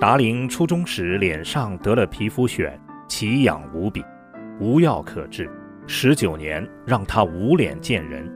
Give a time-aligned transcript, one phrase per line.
[0.00, 2.70] 达林初中时脸上得了皮肤癣，
[3.08, 4.04] 奇痒无比，
[4.60, 5.50] 无药可治，
[5.88, 8.32] 十九年让他无脸见人。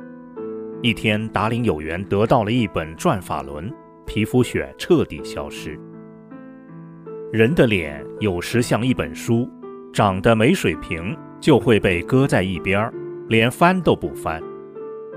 [0.82, 3.72] 一天，达林有缘得到了一本转法轮，
[4.04, 5.78] 皮肤癣彻底消失。
[7.32, 9.48] 人的脸有时像一本书，
[9.92, 12.92] 长得没水平就会被搁在一边儿，
[13.28, 14.42] 连翻都不翻。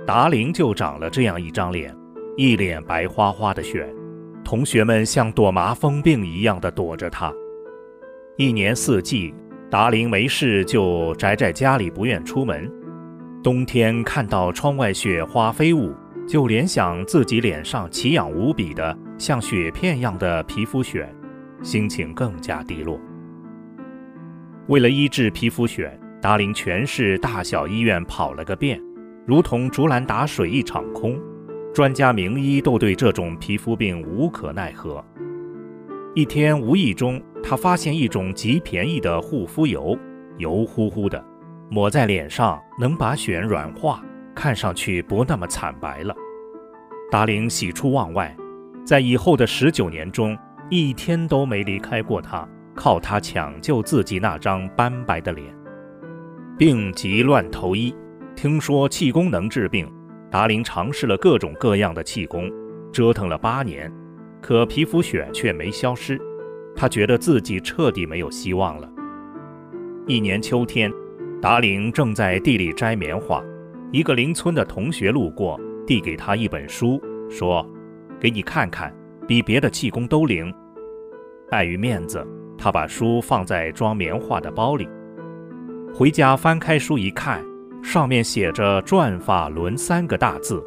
[0.06, 1.92] 达林就长了这样一张脸，
[2.38, 3.84] 一脸白花花的癣。
[4.46, 7.34] 同学们像躲麻风病一样的躲着他。
[8.38, 9.34] 一年四季，
[9.72, 12.72] 达林没事就宅在家里，不愿出门。
[13.44, 15.92] 冬天看到窗外雪花飞舞，
[16.28, 21.08] 就联想自己脸上奇痒无比的像雪片一样的皮肤癣，
[21.64, 23.00] 心情更加低落。
[24.68, 25.90] 为了医治皮肤癣，
[26.22, 28.80] 达林全市大小医院跑了个遍，
[29.26, 31.20] 如同竹篮打水一场空。
[31.76, 35.04] 专家名医都对这种皮肤病无可奈何。
[36.14, 39.94] 一天无意中，他发现一种极便宜的护肤油，
[40.38, 41.22] 油乎乎的，
[41.70, 44.02] 抹在脸上能把癣软化，
[44.34, 46.16] 看上去不那么惨白了。
[47.12, 48.34] 达林喜出望外，
[48.86, 50.38] 在以后的十九年中，
[50.70, 55.54] 一天都没离开过他，靠他抢救自己那张斑白的脸。
[56.58, 57.94] 病急乱投医，
[58.34, 59.86] 听说气功能治病。
[60.36, 62.52] 达林尝试了各种各样的气功，
[62.92, 63.90] 折腾了八年，
[64.42, 66.20] 可皮肤癣却没消失。
[66.76, 68.92] 他觉得自己彻底没有希望了。
[70.06, 70.92] 一年秋天，
[71.42, 73.42] 达林正在地里摘棉花，
[73.94, 77.66] 一个邻村的同学路过，递给他一本书，说
[78.20, 78.94] ：“给你看看，
[79.26, 80.54] 比别的气功都灵。”
[81.50, 84.86] 碍于面子，他把书放在装棉花的包里。
[85.94, 87.42] 回家翻开书一看。
[87.86, 90.62] 上面写着“转法轮”三个大字，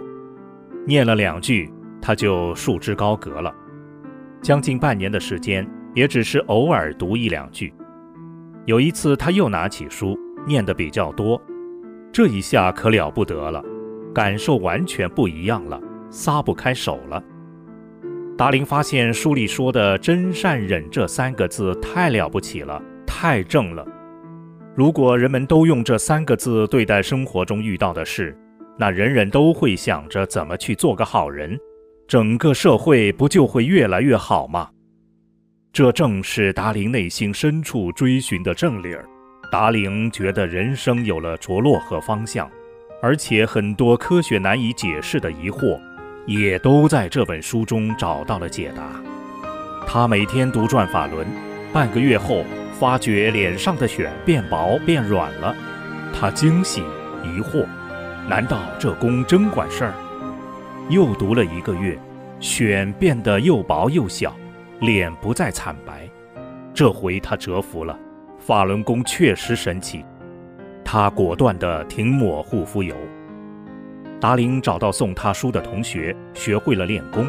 [0.86, 1.69] 念了两句，
[2.00, 3.52] 他就束之高阁了。
[4.40, 7.74] 将近半年的时间，也只是偶尔读一两句。
[8.67, 11.42] 有一次，他又拿起书，念得比较多，
[12.12, 13.62] 这一下可了不得了，
[14.14, 15.79] 感受完全不一样了，
[16.11, 17.20] 撒不开手了。
[18.39, 23.85] 达林发现书里说的“真善忍”这三个字太了不起了，太正了。
[24.78, 28.33] 如果人们都用这三个字对待生活中遇到的事，
[28.78, 31.58] 那人人都会想着怎么去做个好人，
[32.06, 34.70] 整个社会不就会越来越好吗？
[35.72, 39.05] 这正是达林内心深处追寻的正理儿。
[39.50, 42.48] 达林觉得人生有了着落和方向，
[43.02, 45.77] 而且很多科学难以解释的疑惑，
[46.24, 48.92] 也都在这本书中找到了解答。
[49.88, 51.27] 他每天读转法轮，
[51.72, 52.44] 半个月后。
[52.78, 55.52] 发觉脸上的癣变薄变软了，
[56.14, 56.80] 他惊喜
[57.24, 57.66] 疑惑，
[58.28, 59.94] 难道这功真管事儿？
[60.88, 61.98] 又读了一个月，
[62.40, 64.33] 癣变得又薄又小，
[64.78, 66.08] 脸不再惨白。
[66.72, 67.98] 这回他折服了，
[68.38, 70.05] 法轮功确实神奇。
[70.84, 72.94] 他果断地停抹护肤油。
[74.20, 77.27] 达林找到送他书的同学，学会了练功。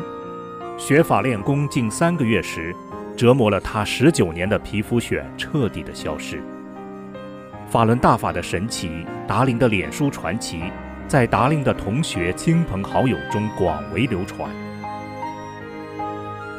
[0.78, 2.72] 学法练功近三个月时。
[3.20, 6.42] 折磨了他十九年的皮肤癣彻底的消失。
[7.70, 10.64] 法轮大法的神奇，达林的脸书传奇，
[11.06, 14.50] 在达林的同学、亲朋好友中广为流传。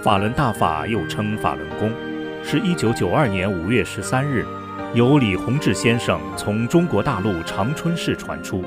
[0.03, 1.91] 法轮大法又称法轮功，
[2.45, 4.45] 是一九九二年五月十三日，
[4.93, 8.63] 由李洪志先生从中国大陆长春市传出。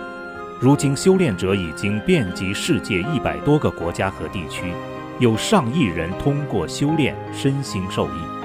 [0.60, 4.74] 如今修炼者已经遍及世界一百多个国家和地区。
[5.20, 8.43] 有上亿人通过修炼身心受益。